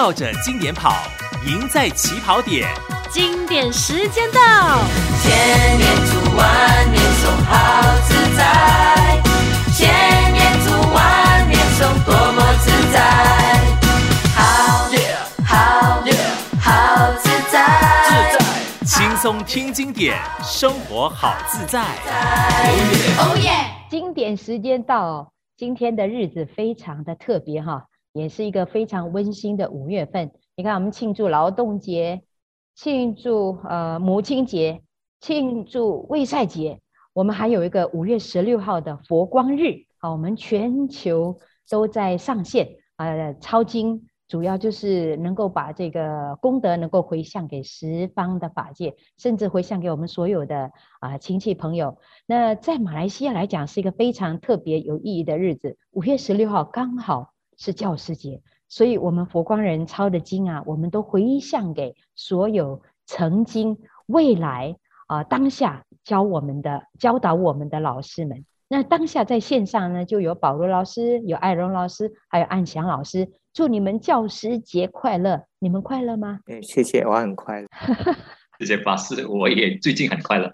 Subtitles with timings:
[0.00, 0.94] 绕着经典跑，
[1.44, 2.68] 赢在起跑点。
[3.10, 4.78] 经典时间到，
[5.20, 9.20] 千年读万年诵，好自在。
[9.76, 12.96] 千年读万年诵，多么自在。
[14.36, 14.86] 好，
[15.44, 16.00] 好，
[16.60, 17.58] 好自在。
[18.04, 21.82] 自在，轻松听经典，生活好自在。
[23.18, 23.50] 哦耶！
[23.90, 27.82] 经典时间到，今天的日子非常的特别哈。
[28.12, 30.30] 也是一个非常温馨的五月份。
[30.56, 32.22] 你看，我们庆祝劳动节，
[32.74, 34.82] 庆祝呃母亲节，
[35.20, 36.80] 庆祝卫赛节。
[37.12, 50.70] 我们还有一个五月十六号的佛光日，好，我们全球都在上线呃抄经，主要就是能够把这个功德能够回向给十方的法界，甚至回向给我们所有的
[51.00, 51.98] 啊、亲戚朋友。
[52.26, 55.76] 那在马来西亚来讲，是一个非常特别有意义的日子。
[55.90, 57.32] 五月十六号刚好。
[57.58, 64.76] 是教师节，所以我们佛光人抄的经啊，我们都回向给所有曾经、未来
[65.08, 68.44] 啊、呃、当下教我们的、教导我们的老师们。
[68.68, 73.28] 那当下在线上呢，就有保罗老师、有艾荣老师，还有安祥老师。
[73.52, 75.42] 祝你们教师节快乐！
[75.58, 76.38] 你们快乐吗？
[76.46, 77.66] 哎，谢谢，我很快乐。
[78.60, 80.52] 谢谢法师，我也最近很快乐。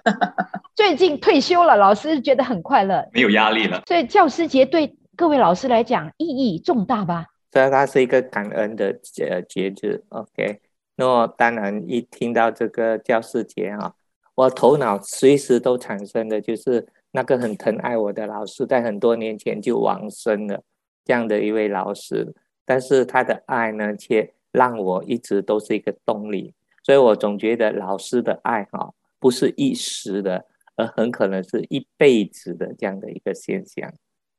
[0.75, 3.82] 最近退休了，老师觉得很快乐，没有压力了。
[3.86, 4.97] 所以教师节对。
[5.16, 7.26] 各位老师来讲，意义重大吧？
[7.50, 10.02] 这它是一个感恩的节节日。
[10.08, 10.60] OK，
[10.96, 13.94] 那么当然一听到这个教师节啊，
[14.34, 20.60] 我头脑随时都产生的就是那个很疼爱我的老师，在很多年前就往生了
[21.04, 26.52] 这样的一位老师，但是他的爱呢，却让我一直都是一个动力。
[26.82, 33.92] 所以我总觉得老师的爱哈，不是一时的，而很可能是一辈子的这样的一个现象。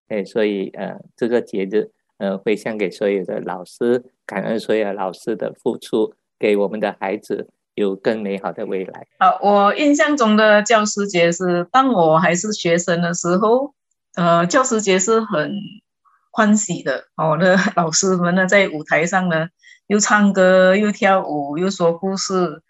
[0.07, 9.07] 哎，所以呃，这个节日呃，回向给所有的老师，感恩所有老师的付出，给我们的孩子有更美好的未来。
[9.17, 13.73] 啊，我印象中的教师节是当我还是学生的时候，
[14.15, 15.51] 呃，教师节是很
[16.31, 17.05] 欢喜的。
[17.17, 19.47] 我的 老师们呢，在舞台上呢，
[19.87, 22.61] 又唱歌，又跳舞，又说故事。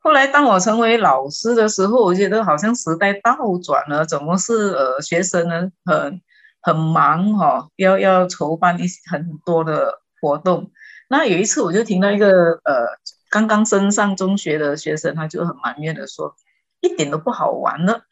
[0.00, 6.20] 后来当我成为老师的时候，我觉得好像时代倒转了，怎么是呃，学生呢很。
[6.62, 10.70] 很忙哈、哦，要要筹办一些很多的活动。
[11.08, 12.28] 那有一次我就听到一个
[12.64, 12.86] 呃
[13.30, 16.36] 刚刚升上中学的学生，他就很埋怨的说，
[16.80, 18.02] 一点都不好玩了。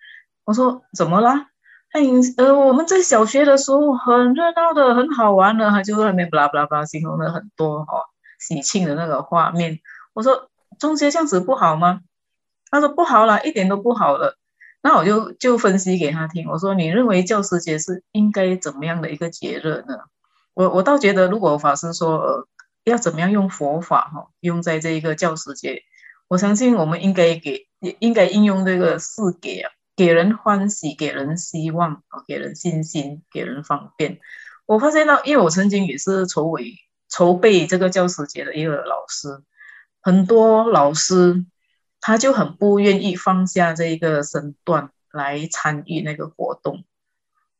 [0.44, 1.46] 我说怎么啦？
[1.92, 2.00] 哎
[2.36, 8.02] 呃我们在小学的时候很热闹的，很好玩的，他就在那巴拉巴拉巴拉形容了很多哈、哦、
[8.38, 9.80] 喜庆的那个画面。
[10.12, 12.00] 我说中学这样子不好吗？
[12.70, 14.36] 他说不好了，一点都不好了。
[14.82, 19.98] 那我就就分析给他听，我说你认为教师节是应该怎么样的一个节日呢？
[20.54, 22.48] 我我倒觉得，如果法师说呃
[22.84, 25.82] 要怎么样用佛法哈，用在这一个教师节，
[26.28, 27.68] 我相信我们应该给
[27.98, 34.18] 应该应用这个四给啊，给人欢喜，给人希望，给人信心，给人方便。
[34.64, 36.74] 我发现到，因为我曾经也是筹备
[37.10, 39.42] 筹备这个教师节的一个老师，
[40.00, 41.44] 很多老师。
[42.00, 46.84] 他就很不愿意放下这一个身段来参与那个活动，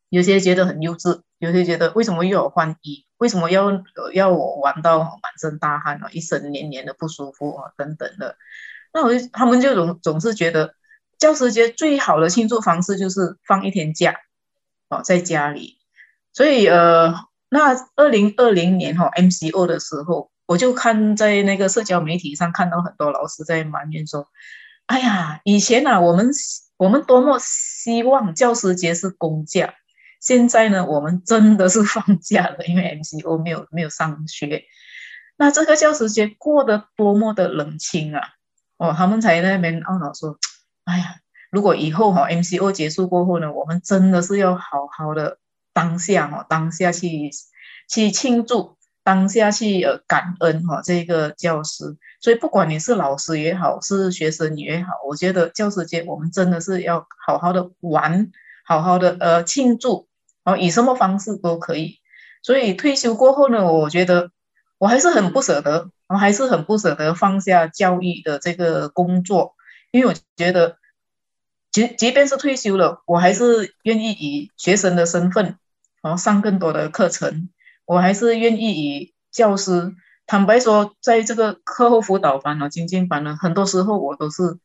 [0.09, 3.85] 有些觉得很幼稚，有些觉得为什么又要换衣，为什么要
[4.15, 8.37] 要我玩到满身大汗啊，一身黏黏的不舒服啊等等的，
[8.95, 10.75] 那我就他们就总总是觉得
[11.19, 14.17] 教师节最好的庆祝方式就是放一天假
[14.89, 15.77] 哦，在家里，
[16.33, 17.15] 所以呃，
[17.51, 20.31] 那二零二零年哈 MCO 的时候。
[20.51, 24.27] 我就看在那个社交媒体上看到很多老师在埋怨说
[24.87, 26.29] ：“哎呀，以前啊，我们
[26.77, 29.75] 我们多么希望教师节是公假，
[30.21, 34.65] 现在呢，我们真的是放假了，因为 MCO 没有没有上学。
[35.37, 38.21] 那这个教师节过得多么的冷清啊！
[38.77, 40.37] 哦，他们才在那边懊恼说：
[40.83, 41.15] 哎呀，
[41.53, 45.39] 如果以后哈 MCO 结束过后呢，我们真的是要好好的
[45.73, 47.31] 当下哈，当下去
[47.89, 58.31] 去庆祝。”当下去呃感恩哈这个教师，所以不管你是老师也好，是学生也好，我觉得教师节我们真的是要好好的玩，
[58.65, 60.09] 好好的呃庆祝，
[60.45, 61.99] 然后以什么方式都可以。
[62.43, 64.31] 所以退休过后呢，我觉得
[64.79, 69.55] 我还是很不舍得，我还是很不舍得放下教育的这个工作，
[69.91, 70.77] 因为我觉得
[71.73, 75.57] 即即便是退休了，我还是愿意以学生的身份，
[76.03, 77.49] 然后上更多的课程。
[77.91, 79.93] 我还是愿意以教师，
[80.25, 84.61] 坦白说，在这个课后辅导班呢、精进班呢，很多时候我都是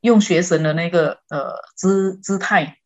[0.00, 2.78] 用学生的那个呃姿姿态，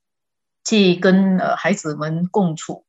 [0.64, 2.84] 去跟呃孩子们共处，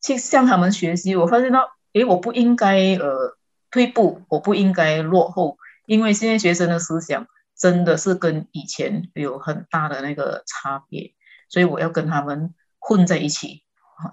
[0.00, 1.16] 去向他们学习。
[1.16, 3.36] 我发现到，诶，我不应该呃
[3.72, 7.26] 退步，我不应该落后，因为现在学生的思想
[7.58, 11.14] 真的是跟以前有很大的那个差别，
[11.48, 13.64] 所以我要跟他们混在一起，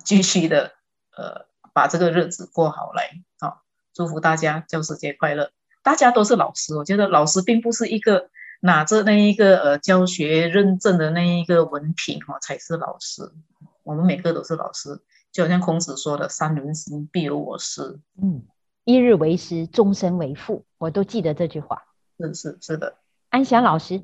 [0.03, 0.71] 继续的
[1.15, 3.09] 呃把这个日子过好来。
[3.39, 3.63] 好，
[3.93, 5.51] 祝福大家教师节快乐！
[5.83, 8.29] 大家都是老师，我觉得老师并不是一个
[8.59, 13.31] 拿着那一个呃教学认证的那一个文凭哈才是老师，
[13.83, 15.01] 我们每个都是老师。
[15.31, 18.01] 就好像孔子说的“三人行，必有我师”。
[18.21, 18.43] 嗯，
[18.83, 21.83] 一日为师，终身为父，我都记得这句话。
[22.19, 22.97] 是是是的，
[23.29, 24.03] 安祥老师。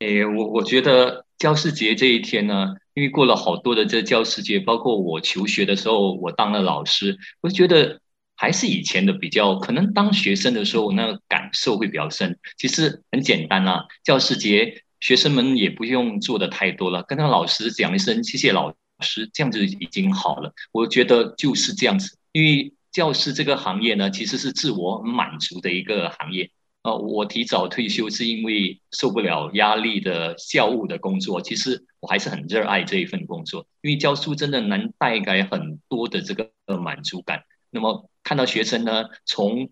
[0.00, 8.00] 诶，我我觉得教师节这一天呢，因为过了好多的这教师节，包括我求学的时候，我当了老师，我觉得
[8.36, 12.38] 还是以前的比较，可能当学生的时候那个感受会比较深。
[12.56, 18.74] 其实很简单啊，教师节学生们也不用做的太多了，跟他老师讲一声谢谢老。
[19.00, 22.16] 师这样子已经好了，我觉得就是这样子。
[22.32, 26.50] 因为教师这个行业呢，其实是自我满足的一个行业。
[26.86, 31.42] 呃，我提早退休是因为受不了压力的校务的工作。
[31.42, 36.48] 其实我还是很热爱这一份工作，因为教书真的能带来很多的这个
[36.80, 37.42] 满足感。
[37.70, 39.68] 那么看到学生呢，从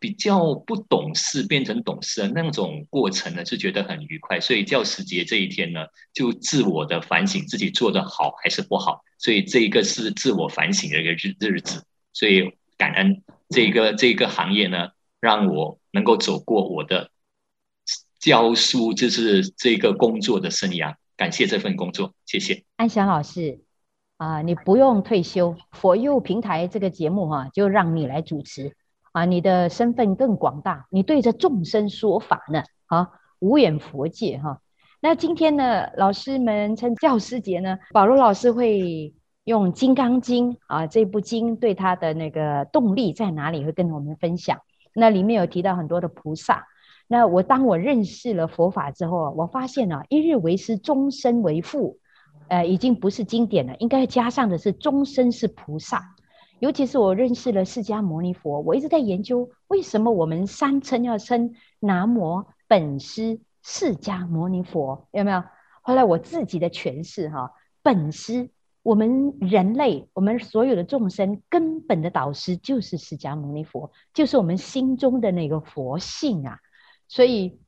[0.00, 4.40] 比较不懂事变成懂事的那种过程呢，就觉得很愉快。
[4.40, 9.04] 所以教师节这一天呢，就自我的反省自己做得好还是不好。
[9.18, 11.84] 所以这一个是自我反省的一个日日子。
[12.12, 14.88] 所以感恩这个这个行业呢，
[15.20, 17.10] 让我能够走过我的
[18.18, 20.94] 教书就是这个工作的生涯。
[21.16, 23.60] 感谢这份工作，谢谢安祥老师
[24.18, 28.76] 啊，你不用退休，佛佑平台这个节目哈、就让你来主持。
[29.12, 33.08] 啊，你的身份更广大，你对着众生说法呢，啊，
[33.38, 34.60] 无远佛界哈。
[35.00, 39.14] 那今天呢，老师们趁教师节呢，保罗老师会
[39.44, 44.60] 用《金刚经》啊这部经对他的那个动力在哪里，会跟我们分享。
[44.96, 46.66] 那里面有提到很多的菩萨。
[47.06, 51.98] 那我当我认识了佛法之后，我发现啊，一日为师，终身为父，
[52.48, 56.14] 呃，已经不是经典了，应该加上的是终身是菩萨。
[56.58, 65.44] 尤其是我认识了释迦牟尼佛，我一直在研究为什么我们三称要称南无本师释迦牟尼佛，有没有？
[65.82, 67.52] 后来我自己的诠释哈，
[67.82, 68.50] 本师，
[68.86, 76.60] 我们人类，我们所有的众生根本的导师就是释迦牟尼佛，就是我们心中的那个佛性啊。
[77.08, 77.58] 所以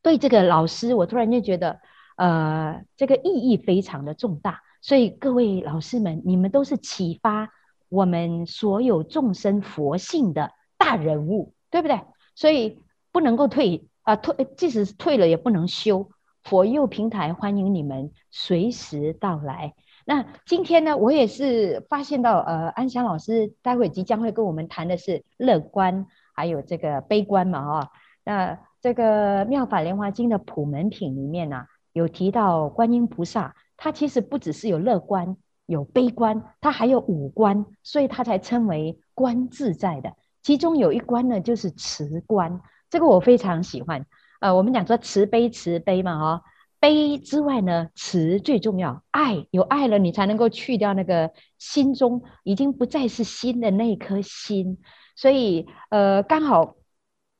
[0.00, 1.80] 对这个老师，我突然间觉得，
[2.16, 4.62] 呃，这个意义非常的重大。
[4.80, 7.50] 所以各位老师们，你们都是启发。
[7.90, 12.00] 我们所有众生佛性的大人物，对不对？
[12.34, 12.80] 所以
[13.12, 16.10] 不能够退啊，退，即使退了也不能休。
[16.42, 19.74] 佛佑平台欢迎你们随时到来。
[20.08, 27.92] 那今天呢，我也是发现到，呃，安祥老师待会即将会跟我们谈的是乐观，还有这个悲观嘛，哈，
[28.24, 35.36] 那这个《妙法莲华经》的普门品里面呢，啊，有提到观音菩萨，他其实不只是有乐观。
[35.66, 40.14] 有悲观，他还有五观，所以他才称为观自在的。
[40.42, 44.06] 其中有一观呢，就是慈观，这个我非常喜欢。
[44.40, 46.42] 呃，我们讲说慈悲，慈悲嘛，哈，
[46.80, 54.78] 悲之外呢，慈最重要，爱有爱了，你才能够去掉那个心中已经不再是心的那颗心。
[55.16, 56.74] 所以，呃，刚好。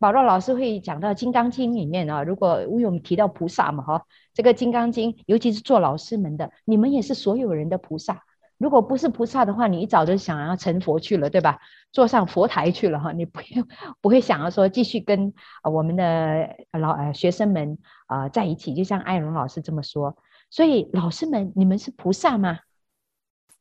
[0.00, 8.22] 保罗老师会讲到《金刚经》里面啊，如果因为我们提到菩萨嘛，哈，这个《金刚经》，尤其是做老师们的，你们也是所有人的菩萨。
[8.58, 11.60] 如果不是菩萨的话，你一早就想要成佛去了，对吧？
[11.92, 13.66] 坐上佛台去了哈，你不用
[14.00, 20.16] 不会想要说继续跟我们的老呃学生们啊在一起，就像艾荣老师这么说。
[20.50, 22.58] 所以老师们，你们是菩萨吗？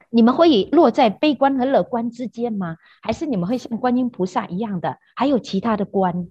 [0.10, 2.78] 你们会落在悲观和乐观之间吗？
[3.02, 4.98] 还是你们会像观音菩萨一样的？
[5.16, 6.28] 还有其他的观？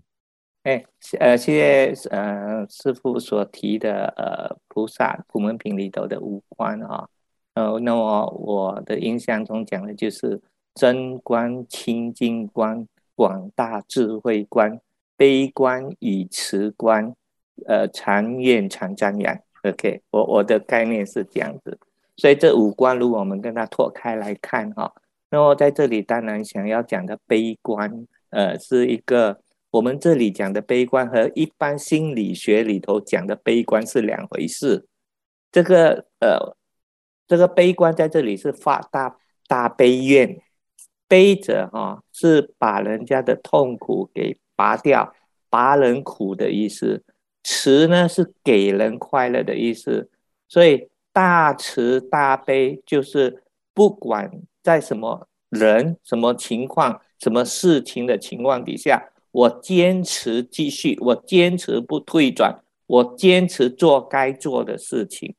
[0.62, 0.84] 哎，
[1.20, 7.08] 呃，谢谢呃师父所提的呃菩萨普门品里头的五观啊，
[7.56, 10.38] 呃，那么我的印象中讲的就是
[10.74, 14.78] 真观、清净观、广大智慧观、
[15.16, 17.14] 悲观与慈观，
[17.66, 19.38] 呃，常愿常张扬。
[19.62, 21.78] OK，我我的概念是这样子。
[22.18, 24.92] 所以这五观，如果我们跟它拓开来看哈，
[25.30, 34.86] 那么在这里当然想要讲的悲观，呃，是一个我们这里讲的悲观和一般心理学里头讲的悲观是两回事。
[35.50, 36.54] 这个呃，
[37.26, 39.16] 这个悲观在这里是发大
[39.46, 40.40] 大悲愿，
[41.06, 45.14] 悲者哈是把人家的痛苦给拔掉，
[45.48, 47.02] 拔人苦的意思；
[47.42, 50.10] 慈呢是给人快乐的意思，
[50.48, 50.88] 所以。
[51.16, 53.42] 大慈大悲就是
[53.72, 54.30] 不管
[54.62, 65.34] 在什么人、什么情况、什么事情的情况底下，我坚持继续，我坚持不退转，我坚持做该做的事情。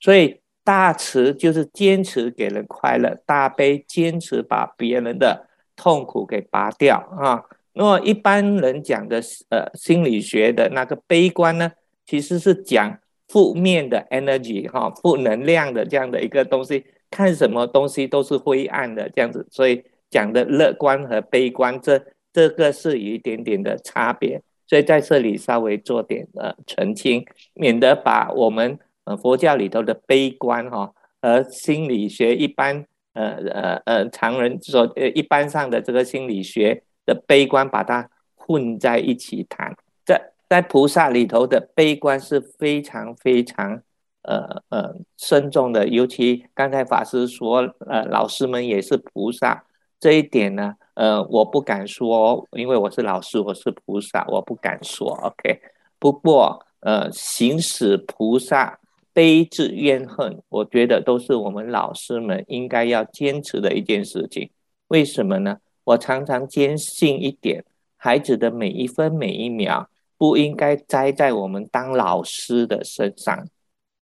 [0.00, 7.42] 所以大慈就是坚持给人快乐，大悲坚持把别人的痛苦给拔掉啊。
[7.74, 11.72] 那么一般人讲的呃心理学的那个悲观呢，
[12.06, 36.82] 其实是讲负面的 energy 哈，负能量的这样的一个东西，看什么东西都是灰暗的这样子，所以讲的乐观和悲观这这个是有一点点的差别，所以在这里稍微做点呃澄清，免得把我们呃佛教里头的悲观哈和心理学一般呃呃呃常人说呃一般上的这个心理学。
[37.04, 43.82] 的悲观把它混在一起谈，在在菩萨里头的悲观是非常非常
[44.22, 49.64] 呃呃慎重的，尤其刚才法师说，呃老师们也是菩萨，
[49.98, 55.60] 这一点呢，呃我不敢说，因为我是老师，我是菩萨，我不敢说，OK。
[55.98, 58.78] 不过呃行使菩萨
[59.12, 64.50] 悲智怨恨，我觉得都是我们老师们应该要坚持的一件事情，
[64.88, 65.58] 为什么呢？
[65.84, 67.64] 我常常坚信一点，
[67.96, 73.46] 孩子的每一分每一秒不应该栽在我们当老师的身上，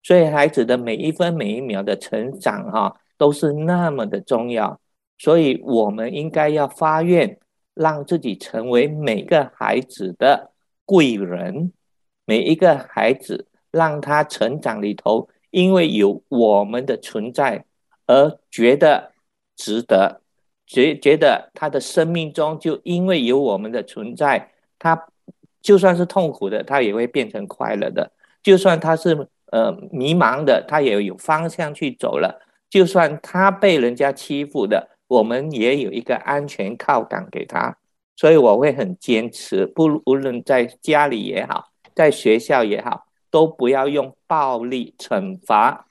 [0.03, 4.81] 所以孩子的每一分每一秒的成长，哈，都是那么的重要。
[5.19, 7.39] 所以我们应该要发愿，
[7.75, 10.51] 让自己成为每个孩子的
[10.85, 11.73] 贵人，
[12.25, 17.65] 每一个孩子让他成长里头，因为有我们的存在
[18.07, 19.11] 而觉得
[19.57, 20.21] 值得。
[20.65, 25.07] 觉觉得他的生命中就因为有我们的存在，他
[25.61, 28.11] 就算是痛苦的，他也会变成快乐的；
[28.43, 37.77] 就算他是呃迷茫的，他也有方向去走了；就算他被人家欺负的，我们也有一个安全靠港给他。
[38.17, 45.87] 所以我会很坚持，不无论在家里也好，在学校也好，都不要用暴力惩罚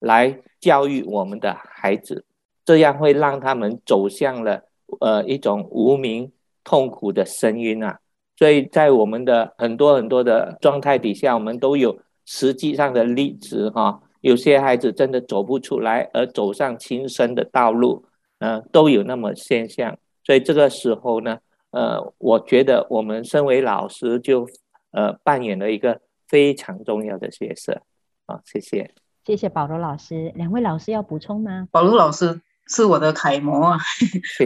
[0.00, 2.24] 来教育我们的孩子。
[2.64, 4.64] 这样会让他们走向了
[4.98, 6.32] 呃一种无名
[6.64, 8.00] 痛苦的深渊啊！
[8.36, 14.02] 所以在我们的很多很多的状态底下，我们都有实际上的例子哈。
[14.20, 18.04] 有些孩子真的走不出来，而走上轻生的道路，
[18.40, 19.96] 呃，都有那么现象。
[20.24, 21.38] 所以这个时候呢，
[21.70, 24.44] 呃，我觉得我们身为老师就
[24.90, 27.82] 呃扮演了一个非常重要的角色
[28.26, 28.40] 啊！
[28.44, 30.32] 谢谢，谢谢保罗老师。
[30.34, 31.68] 两位老师要补充吗？
[31.70, 32.40] 保罗老师。
[32.68, 33.78] 是我的楷模啊！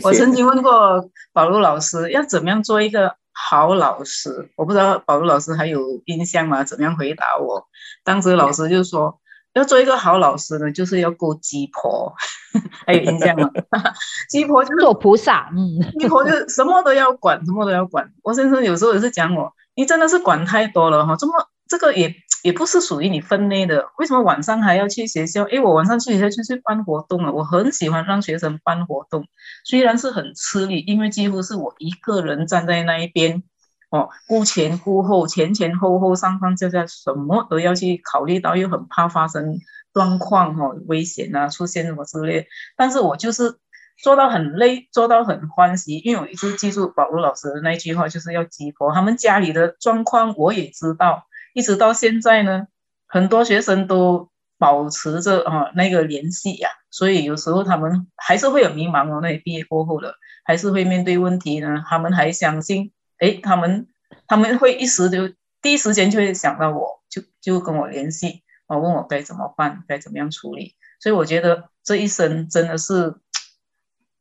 [0.04, 4.50] 我曾经问过保罗老师，要怎么样做一个好老师？
[4.56, 6.62] 我不知道保罗老师还有印象吗？
[6.62, 7.66] 怎么样回答我？
[8.04, 9.18] 当时老师就说，
[9.54, 12.12] 要做一个好老师呢，就是要过鸡婆，
[12.86, 13.50] 还有印象吗？
[14.28, 18.12] 鸡婆就是做菩萨，嗯，鸡婆就是什么都要管，什么都要管。
[18.22, 21.32] 我先生有时候也是讲我，你真的是管太多了哈，这么
[21.70, 22.14] 这个也。
[22.42, 25.44] 也不是属于你分内的，为什么晚上还要去学校？
[25.44, 27.30] 诶，我晚上去学校就去办活动啊。
[27.30, 29.26] 我很喜欢让学生办活动，
[29.62, 33.42] 虽然是很吃力，因为几乎是我一个人站在那一边，
[33.90, 39.58] 哦，顾前顾后，前前后后，上上下下，什么都要去考虑到，又很怕发生
[39.92, 42.46] 状况哈，危险啊，出现什么之类。
[42.74, 43.58] 但是我就是
[44.02, 51.24] 做到很累，做到很欢喜，因为我一直记住保罗老师的那句话，就是要激活他们家里的状况，我也知道。
[51.52, 52.66] 一直到现在呢，
[53.06, 54.28] 很多学生都
[54.58, 59.20] 保持着啊那个联系呀，所以有时候他们还是会有迷茫哦。
[59.20, 60.14] 那毕业过后了，
[60.44, 61.82] 还是会面对问题呢。
[61.88, 63.88] 他们还相信，诶，他们
[64.26, 65.28] 他们会一时就
[65.62, 70.74] 第一时间就会想到我，就就跟我联系，啊，问我该怎么办，该怎么样处理。
[71.00, 73.14] 所以我觉得这一生真的是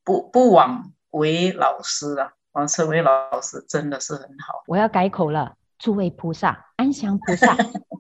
[0.06, 4.64] 不不枉为老师了啊，成为老师真的是很好。
[4.68, 5.56] 我要改口了。
[5.80, 7.58] 诸位菩萨，安详菩萨，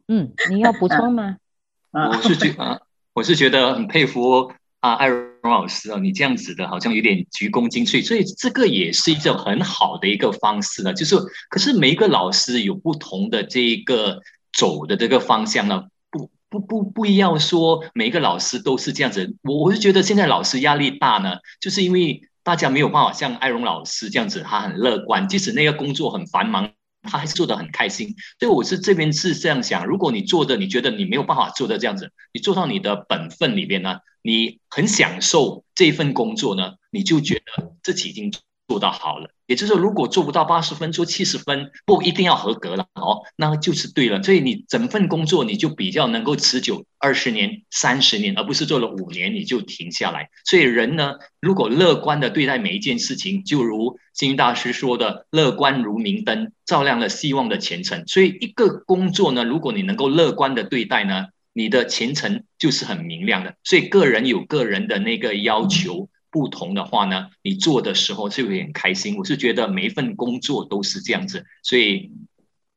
[0.09, 1.37] 嗯，你要补充吗？
[1.91, 2.81] 我是觉得，
[3.13, 10.93] 我是觉得很佩服啊，艾荣老师啊，你这样子的，好像有点鞠躬尽瘁，所以这个也是一种很好的一个方式呢。
[10.93, 11.15] 就是，
[11.49, 14.21] 可是每一个老师有不同的这一个
[14.51, 19.35] 走的这个方向呢，不不不不一样，说每一个老师都是这样子。
[19.43, 26.69] 我我是觉得现在老师压力大呢，就是因为大家没有办法像艾荣老师这样子，他很乐观，即使那个工作很繁忙。
[27.01, 38.33] 他还是做得很开心，所以我是这边是这样想：如果你做的，你觉得你没有办法做的这样子，你做到你的本分里边呢，你很享受这份工作呢，你就觉得自己已经
[38.67, 39.31] 做到好了。
[39.49, 44.21] 也就是，如果做不到八十分，做七十分，不一定要合格了哦，那就是对了。
[44.21, 50.29] 所以你整份工作你就比较能够持久二十年、三十年，而不是做了五年你就停下来。
[50.45, 58.03] 所以人呢，如果乐观的对待每一件事情，就如星云大师说的，乐观如明灯，照亮了希望的前程。
[58.05, 63.55] 所以一个工作呢，如果你能够乐观的对待呢，你的前程就是很明亮的。
[63.63, 66.07] 所以个人有个人的那个要求。
[66.31, 69.17] 不同的话呢，你做的时候就会很开心。
[69.17, 72.11] 我是觉得每一份工作都是这样子，所以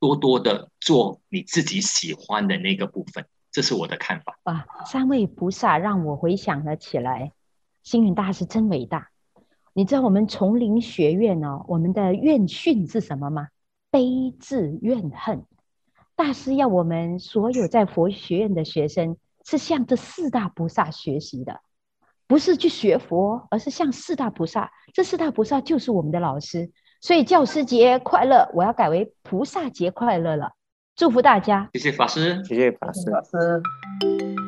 [0.01, 4.39] 多多的做你自己喜欢的那个部分，这是我的看法。
[4.45, 7.33] 哇，三位菩萨让我回想了起来，
[7.83, 9.11] 星云大师真伟大。
[9.75, 13.49] 你知道我们丛林学院哦，我们的院训是什么吗？
[13.91, 15.45] 悲智怨恨。
[16.15, 21.61] 大师要我们所有在佛学院的学生是向这四大菩萨学习的。
[22.33, 24.73] 不是去学佛，而是向四大菩萨。
[24.95, 26.71] 这四大菩萨就是我们的老师，
[27.03, 28.51] 所以教师节快乐！
[28.55, 30.53] 我要改为菩萨节快乐了。
[30.97, 31.69] 祝福大家！
[31.75, 33.11] 谢谢法师，谢谢法师。
[33.11, 33.63] 法师，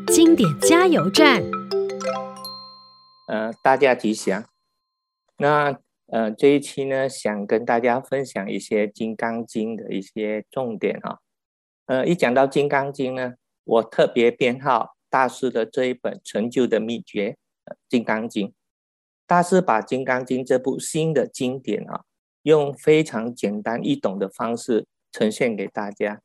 [0.07, 1.43] 经典加油站。
[3.29, 4.43] 呃，大家吉祥。
[5.37, 11.19] 那呃，这一期呢，想跟大家分享一些《金刚经》的一些重点啊。
[11.85, 17.31] 呃，一讲到《金刚经》呢，我特别编号大师的这一本《成就的秘诀》。
[17.89, 18.49] 《金刚经》，
[19.27, 22.05] 大师把《金刚经》这部新的经典啊，
[22.43, 26.21] 用非常简单易懂的方式呈现给大家，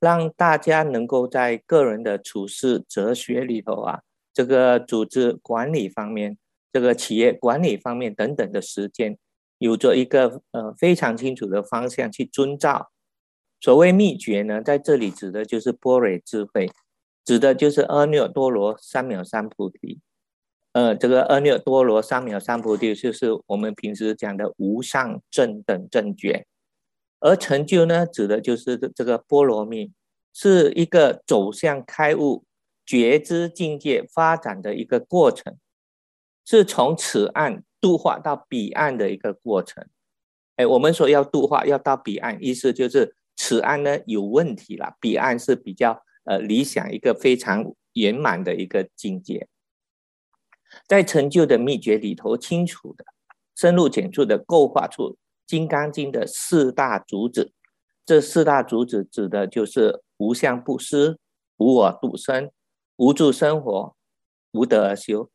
[0.00, 4.02] 让大家能够在个人的处事哲学里头啊，
[4.34, 6.36] 这个组织管理方面，
[6.72, 9.18] 这个企业管理方面等等的实践，
[9.58, 12.90] 有着一个呃非常清楚的方向去遵照。
[13.60, 16.68] 所谓秘诀呢，在这里指的就是般若智慧，
[17.24, 20.00] 指的就是阿耨多罗三藐三菩提。
[20.72, 26.46] 呃，这个阿耨多罗三藐三菩提就是我们平时讲的无上正等正觉，
[27.20, 29.92] 而成就呢，指的就是这个波罗蜜，
[30.32, 32.44] 是一个走向开悟
[32.86, 35.58] 觉知境界发展的一个过程，
[36.46, 39.86] 是从此岸度化到彼岸的一个过程。
[40.56, 49.48] 哎，我们说要度化，要到彼岸，意思就是此岸呢有问题了，彼岸是比较呃理想一个非常圆满的一个境界。
[50.86, 53.04] 在成就的秘诀里头，清楚的、
[53.54, 55.10] 深入浅出的构画出
[55.46, 57.52] 《金刚经》的四大主旨。
[58.04, 61.18] 这四大主旨指的就是无相布施、
[61.58, 62.50] 无我度生、
[62.96, 63.94] 无住生活、
[64.50, 65.30] 无得而修。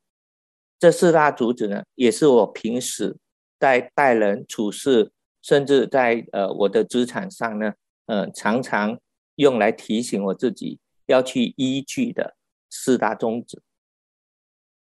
[0.77, 3.17] 这四大主旨呢，也是我平时
[3.57, 7.73] 在待人处事，甚至在呃我的职场上呢，
[8.07, 8.99] 呃常常
[9.35, 12.35] 用来提醒我自己要去依据的
[12.69, 13.61] 四大宗旨。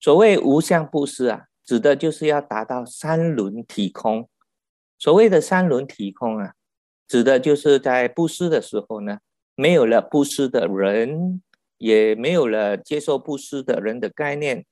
[0.04, 4.28] 所谓无相布施啊，指的就是要达到三轮体空。
[4.98, 6.52] 所谓的三轮体空啊，
[7.08, 9.20] 指的就是在布施的时候呢，
[9.54, 11.42] 没有了布施的人，
[11.78, 14.66] 也没有了接受布施的人的概念，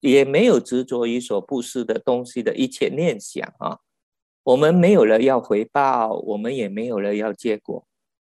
[0.00, 3.78] 也没有执着于所布施的东西的一切念想啊。
[4.42, 7.86] 我们没有了要回报，我们也没有了要结果，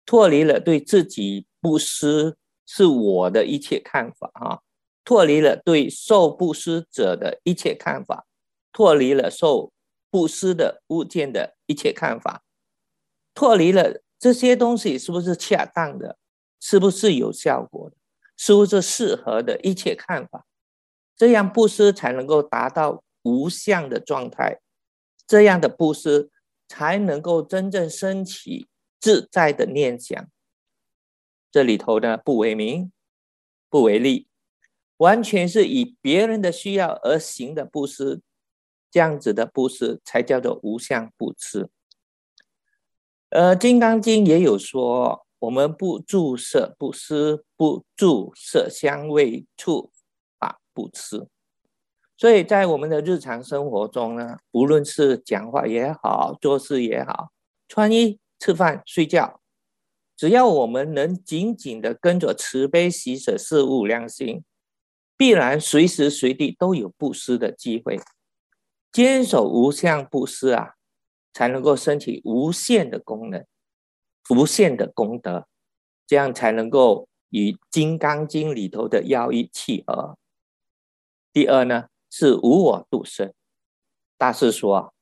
[0.04, 4.58] 脱离了对自己布施是我的一切看法啊。
[5.04, 8.26] 脱离了对受布施者的一切看法，
[8.72, 9.72] 脱离了受
[10.10, 12.44] 布施的物件的一切看法，
[13.34, 16.18] 脱离了这些东西是不是恰当的，
[16.60, 17.96] 是不是有效果的，
[18.36, 20.46] 是不是适合的一切看法，
[21.16, 24.60] 这样布施才能够达到无相的状态，
[25.26, 26.30] 这样的布施
[26.68, 28.68] 才能够真正升起
[29.00, 30.28] 自在的念想。
[31.50, 32.92] 这里头呢，不为名，
[33.68, 34.28] 不为利。
[35.02, 38.20] 完全是以别人的需要而行的布施，
[38.88, 41.68] 这样子的布施才叫做无相布施。
[43.30, 49.90] 呃，《金刚经》也有说，我们不注色布施，不注色香味触
[50.38, 51.26] 法布施。
[52.16, 57.32] 所以在我们的日常生活中呢，无论是讲话也好，做事也好，
[57.66, 59.40] 穿衣、吃饭、睡觉，
[60.16, 64.44] 只要我们能紧紧的跟着慈悲喜舍四无量心。
[65.16, 68.00] 必然随时随地都有布施的机会，
[68.90, 70.74] 坚守无相布施啊，
[71.32, 73.46] 才能够升起无限的功能、
[74.30, 75.46] 无限的功德，
[76.06, 80.18] 这样才能够与《金刚经》里头的要义契合。
[81.32, 83.32] 第二呢，是无我度生。
[84.18, 84.92] 大师说，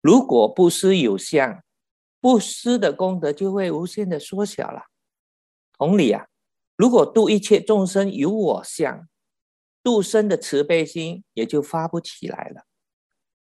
[0.00, 1.62] 如果布施有相，
[2.20, 4.86] 布施的功德就会无限的缩小了。
[5.76, 6.26] 同理啊，
[6.74, 9.08] 如果度一切众生有我相，
[9.88, 12.64] 度生的慈悲心也就发不起来了，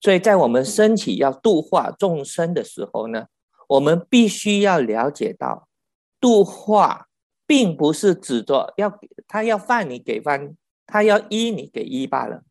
[0.00, 3.26] 所以在我们身体要度化众生的时候呢，
[3.66, 5.66] 我们必须要了解到，
[6.20, 7.08] 度化
[7.44, 12.44] 并不是指着要他要饭你给饭，他要衣你给衣罢了。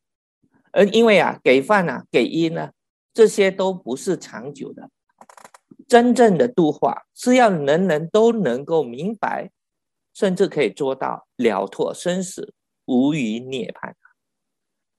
[0.73, 2.71] 而因为啊，给饭啊，给衣呢，
[3.13, 4.89] 这些都不是长久的。
[5.87, 9.49] 真正的度化是要人人都能够明白，
[10.13, 12.53] 甚至可以做到了脱生死，
[12.87, 13.93] 无余涅槃。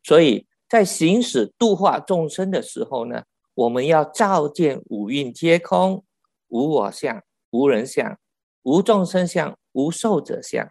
[0.04, 3.24] 所以在行使度化众生的时候呢，
[3.54, 6.04] 我们要照见五蕴皆空，
[6.48, 8.18] 无我相，无人相，
[8.62, 10.70] 无众生相，无寿者相，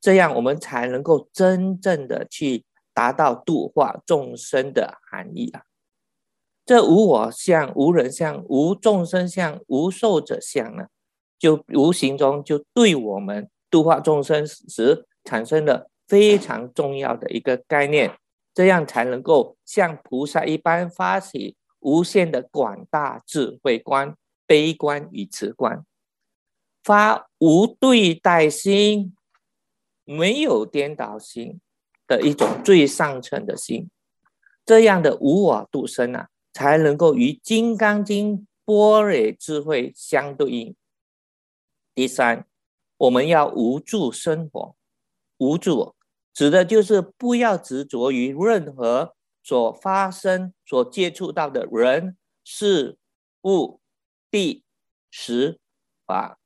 [0.00, 5.64] 这样我们才能够真正的去达到度化众生的含义啊。
[6.64, 10.86] 这无我相、无人相、无众生相、无寿者相呢，
[11.38, 18.18] 就无形中就对我们度化众生时产生了非常重要的一个概念，
[18.52, 25.84] 这样才能够像菩萨一般发起无限的广大智慧观、悲观与慈观，
[26.82, 29.14] 发无对待心、
[30.04, 31.60] 没有颠倒心
[32.06, 33.90] 的一种最上乘的心，
[34.64, 36.28] 这样的无我度生啊。
[36.56, 40.76] 才能够与《金刚经》般若智慧相对应。
[41.96, 42.46] 第三，
[42.96, 44.76] 我们要无住生活，
[45.44, 45.94] 无住
[46.32, 52.96] 指的就是不要执着于任何所发生、所接触到的人、事、
[53.42, 53.80] 物、
[54.30, 54.64] 地、
[55.10, 55.58] 时、
[56.06, 56.38] 法。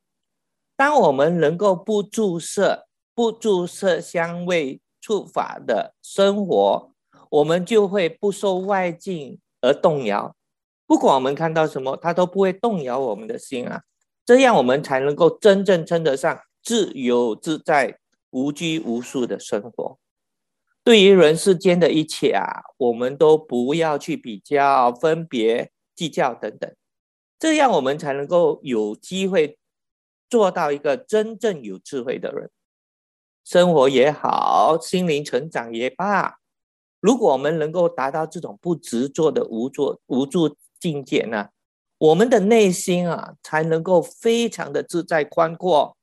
[0.77, 6.93] 当我们能够不注射、不注射香味触法的生活，
[7.31, 9.39] 我们就会不受外境。
[9.61, 10.37] 而动摇，
[10.87, 13.83] 不管我们看到什么，它都不会动摇我们的心啊。
[14.25, 17.99] 这样我们才能够真正称得上自由自在、
[18.31, 19.99] 无拘无束的生活。
[20.85, 26.75] 对于人世间的一切啊，我们都不要去比较、分别、计较等等。
[27.39, 29.59] 这样我们才能够有机会
[30.31, 32.51] 做到一个真正有智慧的人。
[33.45, 36.39] 生活也好，心灵成长也罢。
[37.01, 41.49] 如果我们能够达到这种不执着的无住无助境界呢，
[41.99, 45.98] 我们的内心啊才能够非常的自在宽阔。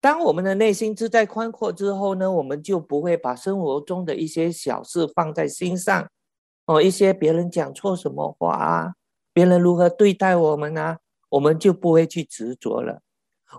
[0.00, 6.08] 当我们的内心自在宽阔之后呢，我们就不会把生活中的一些小事放在心上，
[6.66, 8.94] 哦，一些别人讲错什么话啊，
[9.32, 10.98] 别人如何对待我们啊，
[11.30, 13.02] 我们就不会去执着了。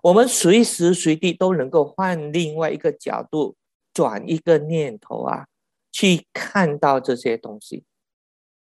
[0.04, 3.56] 我们随时随地都能够换另外一个角度，
[3.94, 5.48] 转一个念头啊。
[5.92, 7.84] 去看到这些东西，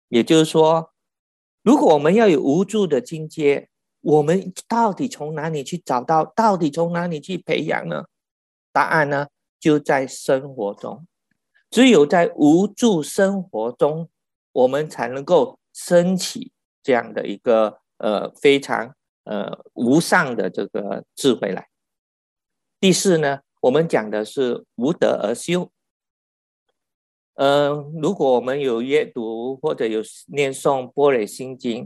[0.07, 0.91] 也就是说，
[1.61, 3.69] 如果我们要有无助的境界，
[4.01, 6.25] 我们到底从哪里去找到？
[6.25, 8.05] 到底从哪里去培养呢？
[8.71, 9.27] 答案呢，
[9.59, 11.05] 就在生活中。
[11.69, 14.09] 只有在无助生活中，
[14.51, 21.67] 我们才能够升起这样的一个呃非常呃无上的这个智慧来。
[22.79, 25.69] 第四呢，我们讲的是无德而修。
[27.35, 27.69] 呃，
[28.01, 31.85] 如果我们有阅读或者有念诵《般若心经》，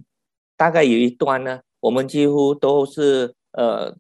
[0.56, 3.94] 大概有一段呢，我们几乎都是呃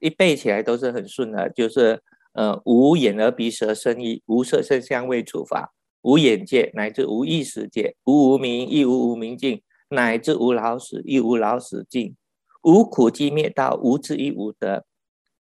[0.00, 5.72] 一背起来都是很顺的，就是呃无眼耳鼻舌身意，无色声香味触法，
[6.02, 12.16] 无眼界乃至无意识界，无无明亦无无明尽，乃至无老死亦无老死尽，
[12.62, 14.84] 无苦集灭道，无智亦无得。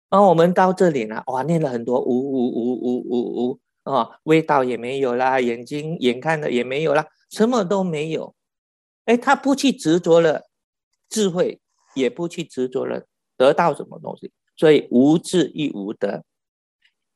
[0.08, 3.60] 然后我们到这里呢，哇，念了很多无无无无无无。
[3.82, 8.34] 啊，味道也没有啦，眼睛眼看的也没有啦，什么都没有。
[9.06, 10.42] 哎，他不去执着了
[11.08, 11.60] 智慧，
[11.94, 16.24] 也不去执着了得到什么东西，所以无智亦无得。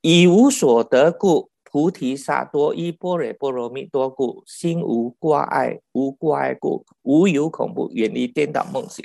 [0.00, 9.04] 以无所得故，菩提萨埵依般若波罗蜜多故，心无挂碍，无挂碍故，无有恐怖，远离颠倒梦想。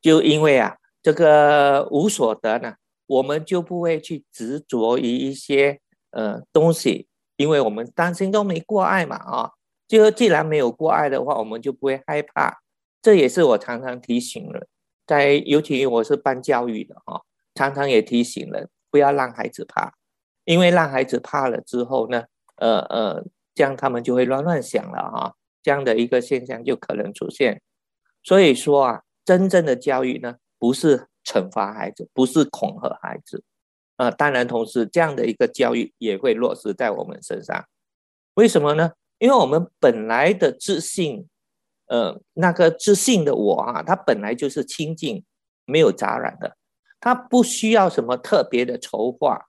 [0.00, 2.74] 就因为啊，这个无所得呢，
[3.06, 5.80] 我们就不会去执着于一些。
[6.10, 9.50] 呃，东西，因为我们担心都没过碍嘛，啊，
[9.86, 12.62] 就既然没有过碍的话，我们就不会害怕。
[13.00, 14.66] 这也是我常常提醒人，
[15.06, 17.20] 在尤其我是办教育的啊，
[17.54, 19.92] 常常也提醒人，不要让孩子怕，
[20.44, 22.24] 因为让孩子怕了之后呢，
[22.56, 27.60] 呃呃，这样他们就会乱乱想了哈，这样的一个现象就可能出现。
[28.22, 33.44] 所以说啊，真正的教育呢，不是惩罚孩子，不是恐吓孩子。
[33.96, 37.64] 呃，当然，同时这样的一个教育也会落实在我们身上。
[38.34, 38.92] 为什么呢？
[39.18, 41.28] 因为我们本来的自信，
[41.88, 45.24] 呃，那个自信的我啊，它本来就是清净、
[45.64, 46.56] 没有杂染的，
[47.00, 49.46] 它不需要什么特别的筹划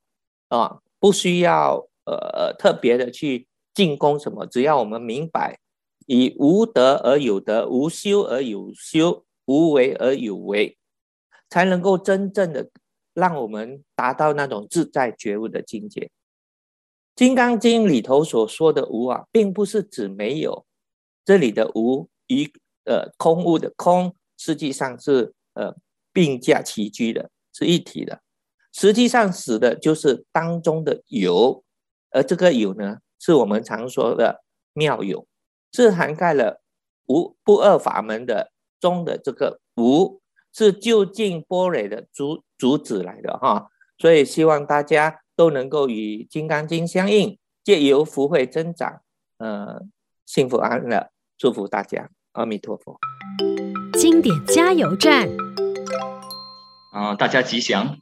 [0.47, 5.60] 啊，不需要呃特别的去进攻什么，只要我们明白
[6.08, 10.78] 以无德而有德，无修而有修，无为而有为，
[11.49, 12.69] 才能够真正的
[13.13, 16.02] 让我们达到那种自在觉悟的境界。
[17.15, 20.65] 《金刚经》里头所说的无啊，并不是指没有，
[21.25, 22.51] 这里的无与
[22.85, 25.75] 呃空无的空，实际上是呃
[26.11, 28.21] 并驾齐驱的，是一体的。
[28.71, 31.63] 实际上指的就是当中的有，
[32.11, 35.27] 而这个有呢，是我们常说的妙有。
[35.71, 36.63] 是涵盖了
[37.05, 40.19] 无不二法门的中的这个无，
[40.51, 49.03] 是究竟般若的主主旨来的哈，所以希望大家都能够与《金刚经》相应，借由福慧增长，
[49.37, 49.79] 呃，
[50.25, 52.09] 幸福安乐，祝福大家，
[52.39, 52.97] 阿弥陀佛。
[53.99, 55.28] 经典加油站，
[56.93, 57.99] 啊、呃，大家吉祥。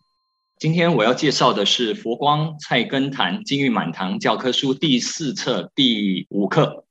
[0.59, 6.85] 今天我要介绍的是佛光菜根谭金玉满堂教科书第四册第五课。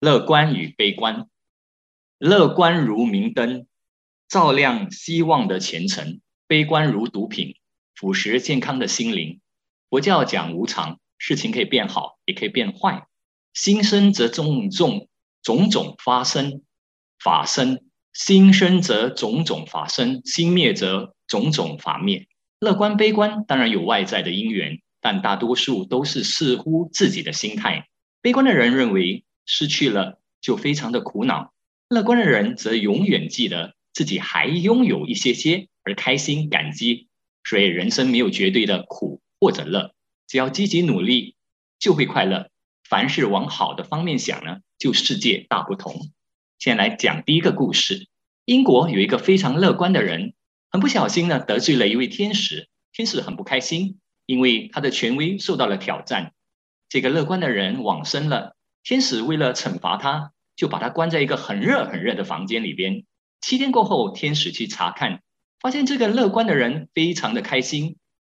[0.00, 1.26] 乐观与悲观，
[2.18, 3.66] 乐观如明灯，
[4.28, 7.56] 照亮希望的前程；悲观如毒品，
[7.94, 9.40] 腐蚀健康的心灵。
[9.88, 13.06] 佛教讲无常，事情可以变好，也可以变坏。
[13.54, 15.08] 心生则种种
[15.42, 16.60] 种种发生
[17.26, 17.80] 法生，
[18.12, 22.28] 心生则种种法生，心灭则种种法灭。
[22.60, 27.88] 乐观悲观当然有外在的因缘，但大多数都是似乎自己的心态。
[28.22, 31.52] 悲观的人认为，失去了就非常的苦恼，
[31.88, 37.08] 乐观的人则永远记得自己还拥有一些些而开心感激，
[37.42, 39.92] 所以人生没有绝对的苦或者乐，
[40.28, 41.34] 只要积极努力
[41.80, 42.50] 就会快乐。
[42.88, 46.12] 凡事往好的方面想呢，就世界大不同。
[46.58, 48.08] 先来讲第一个故事：
[48.46, 50.32] 英国有一个非常乐观的人，
[50.70, 56.32] 很不小心呢得罪了一位天使，天使很不开心，因为他的权威受到了挑战。
[56.88, 58.56] 这个乐观的人往生了。
[58.82, 63.04] 天使为了惩罚他，就把他关在一个很热很热的房间里边。
[63.40, 65.22] 七天过后，天使去查看，
[65.60, 67.96] 发现这个乐观的人非常的开心。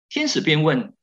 [0.10, 0.94] 天使便问：“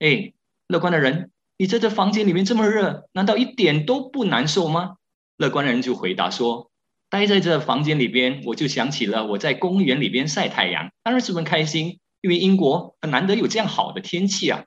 [0.00, 0.32] 哎，
[0.66, 4.96] 乐观的人，你在这房间里面这么热，难道一点都不难受吗？”
[5.38, 6.70] 乐观的人就回答说
[7.08, 14.66] ：“待在这房间里边，我就想起了我在公园里边晒太阳，当然十分开心，因为英国很难得有这样好的天气啊。”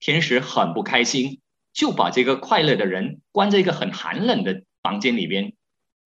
[0.00, 1.40] 天使很不开心。
[1.72, 5.52] 就把这个快乐的人关在一个很寒冷的房间里边。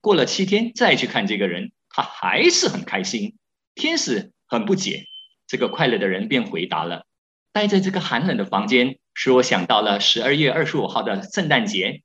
[0.02, 3.38] 过了七天再去看这个人，他还是很开心。
[3.74, 5.06] 天使很不解，
[5.46, 7.06] 这个快乐的人便回答了
[7.50, 12.02] ：“待在这个寒冷的房间，使我想到了十二月二十五号的圣诞节，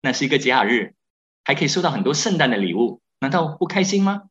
[0.00, 0.94] 那是一个假日，
[1.44, 4.22] 还可以收到很多圣诞的礼物，难道不开心吗？”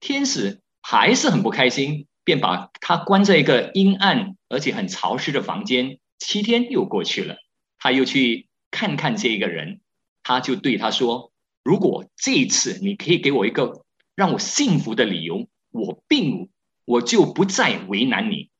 [0.00, 5.98] 天使还是很不开心，便把他关在一个阴暗而且很潮湿的房间。
[6.18, 7.36] 七天又过去了。
[7.78, 9.80] 他又去看看这一个人，
[10.22, 11.32] 他就对他说
[11.64, 16.48] ：“如果这一次你可以给我一个让我幸福的理由，我并
[16.84, 18.50] 我就不再为难你。”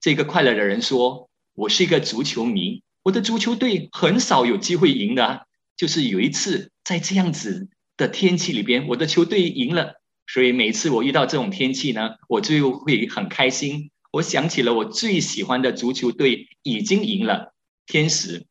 [0.00, 13.92] 这个快乐的人说：“我是一个足球迷，我的足球队很少有机会赢的，就是有一次在这样子的天气里边，我的球队赢了，所以每次我遇到这种天气呢，我就会很开心。
[14.10, 17.54] 我想起了我最喜欢的足球队已经赢了。”
[17.86, 18.44] 天使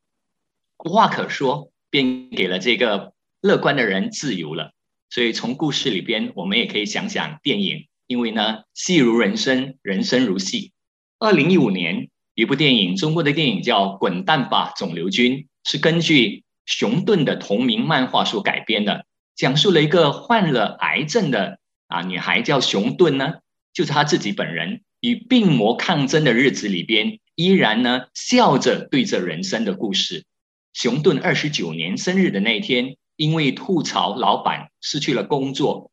[0.86, 4.72] 无话可说，便给了这个乐观的人自由了。
[5.10, 10.72] 所以从故事里边，我们也可以想想电影，因为呢，戏如人生，人生如戏。
[11.18, 15.34] 二零一五年一部电影，中国的电影叫《滚蛋吧，肿瘤君》，
[15.70, 23.40] 是根据熊顿的同名漫画所改编的，讲述了一个患了癌症的啊女孩叫熊顿呢，
[23.74, 27.20] 就是她自己本人与病魔抗争的日子里边。
[27.34, 30.26] 依然呢，笑着对着人生的故事。
[30.74, 35.90] 熊顿二十九年生日的那天，因为吐槽老板失去了工作，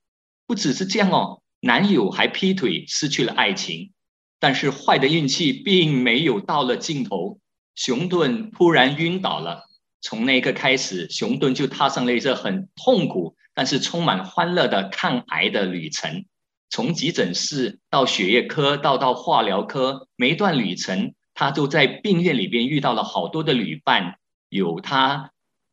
[0.46, 3.92] 不只是这样哦，男友还劈腿，失去了爱情。
[4.38, 7.38] 但是坏的运气并没有到了尽头，
[7.74, 9.64] 熊顿突然晕倒了。
[10.06, 16.24] 从那一刻开始，熊顿就踏上了一个很痛苦，但是充满欢乐的抗癌的旅程。
[16.70, 21.12] 从急诊室到血液科，到到化疗科，每一段旅程。
[21.34, 24.14] 他都在病院里边遇到了好多的旅伴，
[24.48, 25.32] 有他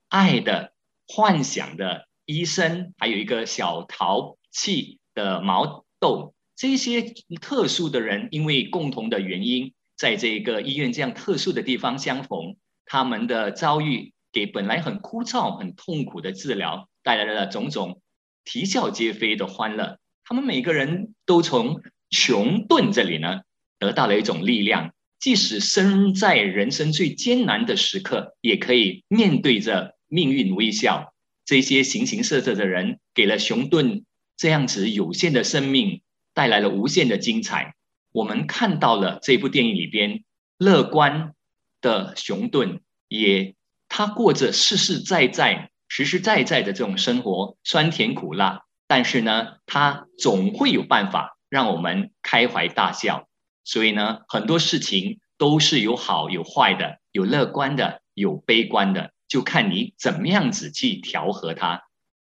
[0.09, 0.73] 爱的、
[1.07, 7.03] 幻想的医生，还有一个小淘气的毛豆，这些
[7.39, 18.01] 特殊的人，因为共同的原因，在这个医院这样特殊的地方相逢，他们的遭遇给本来很枯燥、很痛苦的治疗带来了种种
[18.43, 19.99] 啼笑皆非的欢乐。
[20.25, 23.41] 他们每个人都从熊顿这里呢
[23.79, 24.93] 得到了一种力量。
[25.19, 31.13] 即使身在人生最艰难的时刻，也可以面对着命运微笑。
[31.45, 34.03] 这些形形色色的人，给了熊顿
[34.35, 36.01] 这样子有限的生命
[36.33, 37.75] 带来了无限的精彩。
[38.11, 40.25] 我们看到了这部电影里边
[40.57, 41.33] 乐观
[41.79, 43.55] 的熊顿，也
[43.95, 48.63] 他过着实实在在、实实在在的这种生活，酸甜苦辣。
[48.87, 53.27] 但是呢，他总会有办法让我们开怀大笑。
[53.63, 61.83] 所以呢，很多事情都是有好有坏的，有乐观的，有悲观的，就看你怎么样子去调和它。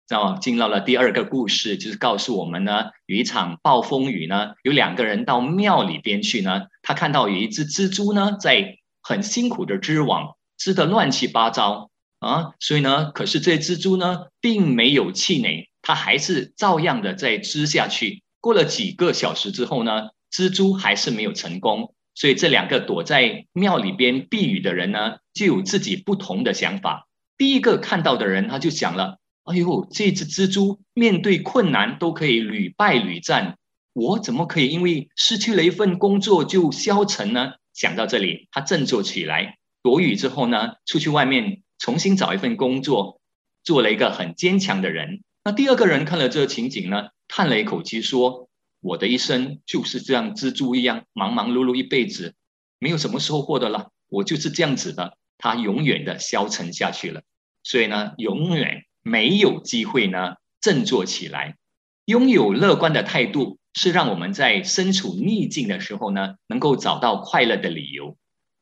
[0.07, 11.89] 然后进到了第二个故事，就是告诉我们呢，有一场暴风雨呢，有两个人到庙里边去呢，他看到有一只蜘蛛呢，在很辛苦的织网，织得乱七八糟
[12.19, 15.69] 啊，所以呢，可是这蜘蛛呢，并没有气馁。
[15.81, 18.23] 它还是照样的在织下去。
[18.41, 21.93] 过了几个小时之后呢，蜘蛛还是没有成功。
[22.13, 27.07] 所以这两个躲在庙里边避雨的人呢，就有自己不同的想法。
[27.37, 33.57] 第一个看到的人，他就想了：“哎呦，这只蜘蛛面对困难都可以屡败屡战，
[33.93, 39.56] 我怎么可以因为失去了一份工作就消沉呢？”想到这里，他振作起来，
[39.87, 43.21] 躲雨之后呢，出去外面重新找一份工作，
[43.63, 45.23] 做了一个很坚强的人。
[45.45, 48.49] 那第二个人看了这个情景呢，叹了一口气说
[48.83, 52.35] ：“我的一生就是这样，蜘蛛一样，忙忙碌碌一辈子，
[52.79, 53.91] 没有什么收获的了。
[54.09, 57.21] 我就是这样子的。”他永远的消沉下去了。
[57.63, 61.55] 所以呢，永远没有机会呢振作起来。
[62.03, 68.17] 拥有乐观的态度，是让我们在身处逆境的时候呢，能够找到快乐的理由。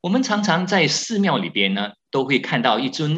[0.06, 3.18] 我们常常在寺庙里边呢，都会看到一尊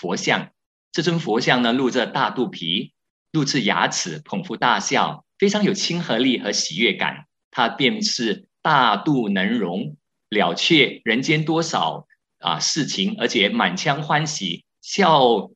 [0.00, 0.48] 佛像，
[0.90, 2.94] 这尊佛像呢，露着大肚皮。
[3.32, 7.26] 露出牙齿，捧腹大笑，非常有亲和力和喜悦感。
[7.50, 9.98] 他便是大肚能容，
[10.30, 12.06] 了却人间多少
[12.38, 15.50] 啊事情，而且满腔欢喜，笑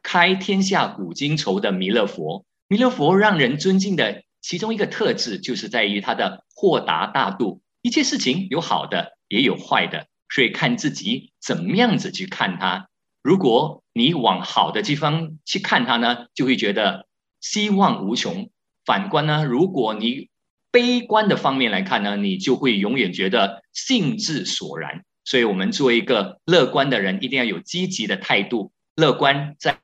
[0.00, 2.44] 开天下古今愁的弥勒佛。
[2.68, 7.60] 弥勒佛让人尊敬的其中一个特质，就是在于他的豁达大度。
[7.82, 12.88] 一切事情有好的，也有坏的，所以看自己怎么样子去看它。
[13.22, 17.06] 如果你往好的地方去看它呢，就会觉得。
[17.42, 18.50] 希望无穷。
[18.84, 20.28] 反观呢，如果你
[20.70, 25.04] 悲观的方面来看呢，你就会永远觉得兴致索然。
[25.24, 28.72] 所以，我们作为一个乐观的人，一定要有积极的态度。
[28.94, 29.78] 乐观在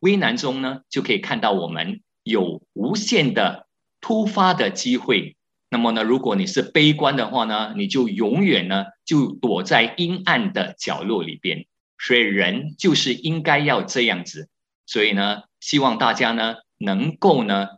[0.00, 3.66] 危难中呢，就可以看到我们有无限的
[4.00, 5.36] 突发的机会。
[5.74, 11.66] 那么呢，如果你是悲观的话呢，你就永远呢就躲在阴暗的角落里边。
[11.98, 14.48] 所以，人就是应该要这样子。
[14.86, 16.54] 所以呢，希望大家呢。
[16.78, 17.68] 能够呢，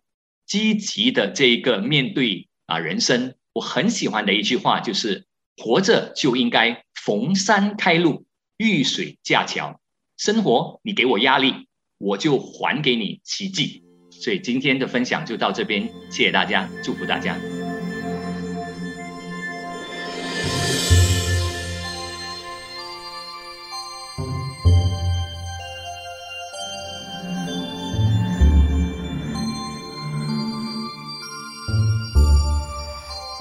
[0.46, 9.80] 积极的这一个面对啊人生，我很喜欢的一句话就是：活着就应该逢山开路，遇水架桥。
[10.16, 13.84] 生活，你给我压力，我就还给你奇迹。
[14.10, 17.55] 所以今天的分享就到这边，谢谢大家，祝福大家。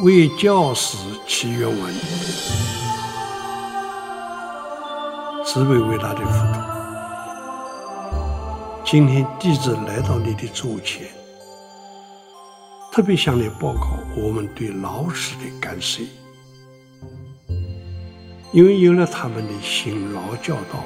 [0.05, 1.91] 为教师祈愿文，
[5.43, 6.61] 慈悲伟大的佛陀，
[8.85, 11.07] 今天弟子来到你的座前，
[12.91, 16.03] 特别向你报告我们对老师的感谢，
[18.51, 20.83] 因为有了他们的辛劳教导，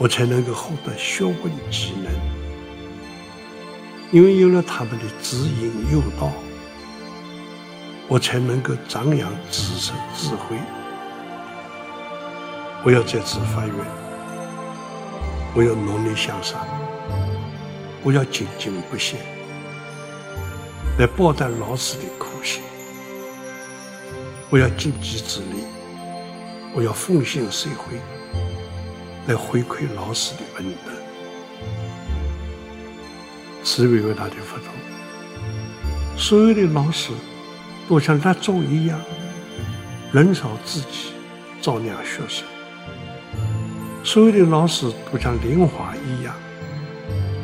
[0.00, 1.36] 我才能够获得学问
[1.70, 2.12] 技能；
[4.10, 6.28] 因为有了他们的指引诱导。
[8.08, 10.56] 我才能够张扬知识智慧。
[12.84, 13.74] 我要再次发愿，
[15.54, 16.60] 我要努力向上，
[18.02, 19.16] 我要精进不懈，
[20.98, 22.62] 来报答老师的苦心。
[24.50, 25.64] 我要尽己之力，
[26.74, 27.96] 我要奉献社会，
[29.26, 30.92] 来回馈老师的恩德。
[33.64, 37.10] 慈悲伟大的佛陀，所有的老师。
[37.88, 38.98] 都像蜡烛一样，
[40.12, 41.12] 燃烧自己，
[41.60, 42.46] 照亮学生。
[44.02, 46.34] 所有的老师都像莲花一样，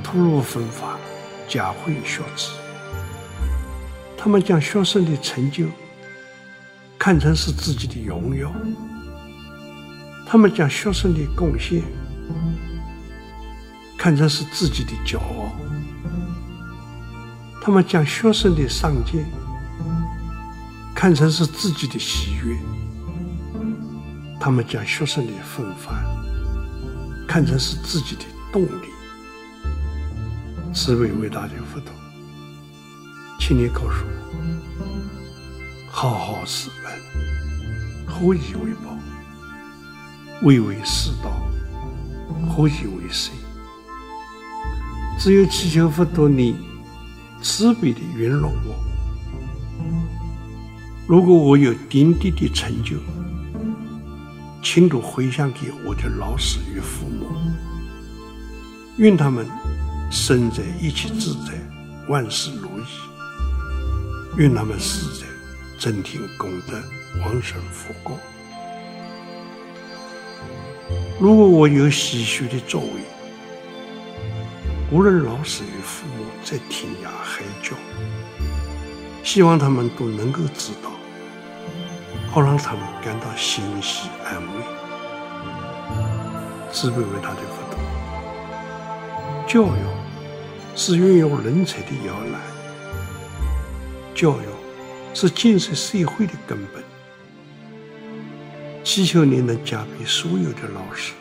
[0.02, 0.98] 吐露芬芳，
[1.48, 2.50] 教会学子。
[4.16, 5.66] 他们将学生的成就
[6.98, 8.52] 看成是自己的荣耀，
[10.26, 11.82] 他们将学生的贡献
[13.96, 15.50] 看成是自己的骄傲，
[17.62, 19.24] 他们将学生的上进。
[21.00, 22.58] 看成是自己的喜悦，
[24.38, 26.04] 他们将学生的风范
[27.26, 28.22] 看成是自己的
[28.52, 28.90] 动力。
[30.74, 31.94] 慈悲伟大的佛陀，
[33.38, 36.92] 请你告诉我：好好示范，
[38.06, 38.94] 何以为宝？
[40.42, 41.30] 唯唯是道，
[42.46, 43.30] 何以为师？
[45.18, 46.56] 只有祈求佛陀你
[47.40, 48.89] 慈悲地原谅我。
[51.10, 52.94] 如果我有点滴的成就，
[54.62, 57.26] 请都回向给我的老师与父母，
[58.96, 59.44] 愿他们。
[60.08, 61.52] 生在一切自在，
[62.08, 62.84] 万事如意。
[64.36, 65.26] 愿他们死在
[65.78, 66.80] 真天功德，
[67.20, 68.16] 往生佛国。
[71.20, 72.88] 如果我有些许的作为，
[74.92, 77.76] 无论老师与父母在天涯海角，
[79.22, 80.89] 希望他们都能够知道，
[82.30, 84.64] 好让他们感到欣喜安慰。
[86.72, 87.78] 慈悲伟大的佛陀，
[89.46, 89.80] 教育。
[90.76, 92.40] 是运用人才的摇篮，
[94.14, 94.44] 教育
[95.12, 96.82] 是建设社会的根本。
[98.82, 101.12] 祈求你能加被所有的老师，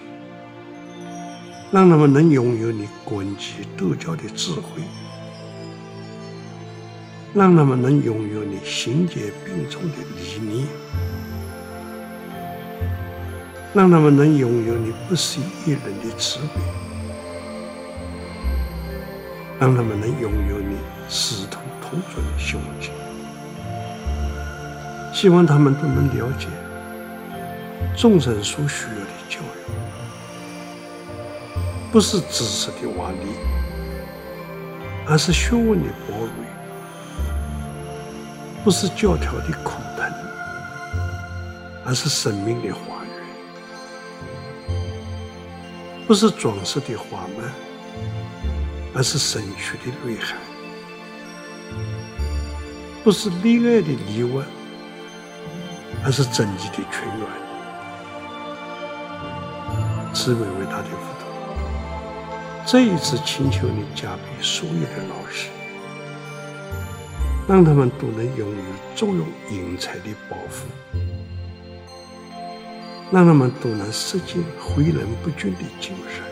[1.71, 4.83] 让他们能拥有你广积德教的智慧，
[7.33, 10.67] 让他们能拥有你行结并重的理念，
[13.73, 16.61] 让他们能拥有你不惜一人的慈悲。
[19.59, 20.77] 让他们能拥有你
[21.09, 22.91] 师徒同尊的胸襟，
[25.13, 26.47] 希望他们都能了解
[27.97, 29.69] 众生所需要的教育，
[31.91, 33.13] 不是知识的瓦砾，
[35.05, 36.45] 而是学问的堡垒；
[38.63, 40.11] 不是教条的苦藤，
[41.85, 43.13] 而是生命的花园；
[46.07, 47.51] 不是装饰的花蔓。
[48.91, 50.35] 而是神曲的内涵，
[53.03, 54.41] 不是恋爱的礼物，
[56.03, 57.27] 而是真挚的泉源。
[60.11, 61.23] 慈悲伟大的佛陀，
[62.65, 65.49] 这一次请求你加被所有的老师，
[67.49, 68.63] 让他们都能拥有
[68.95, 70.67] 作用英才的抱负，
[73.11, 76.23] 让他们都能实践诲人不倦的精神。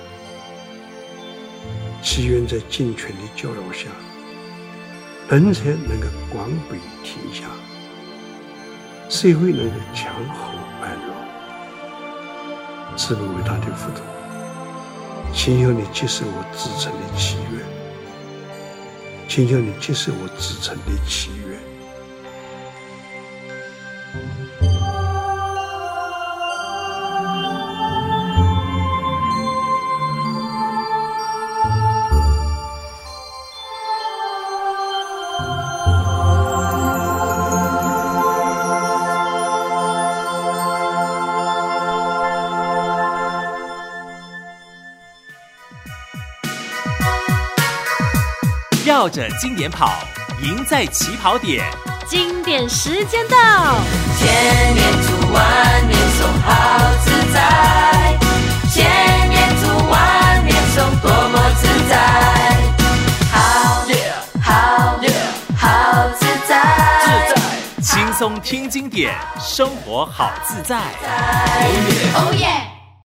[2.03, 3.89] 祈愿在尽全的教导下，
[5.27, 7.47] 人才能够广被天下，
[9.09, 10.53] 社会能够祥和
[10.83, 12.95] 安乐。
[12.95, 14.05] 慈悲伟大的佛陀，
[15.33, 17.59] 请求你接受我至诚的祈愿，
[19.27, 21.56] 请求你接受我至诚的祈愿。
[48.97, 49.93] 绕着经典跑，
[50.41, 51.63] 赢在起跑点。
[52.07, 53.75] 经典时间到，
[54.17, 56.49] 千年读万年诵，好
[57.03, 58.17] 自在。
[58.73, 61.93] 千年读万年诵，多么自在。
[63.31, 63.85] 好，
[64.41, 64.97] 好，
[65.55, 66.51] 好自在。
[67.05, 67.39] 自在，
[67.83, 70.75] 轻松听经典，生活好自在。
[72.15, 72.66] 哦耶！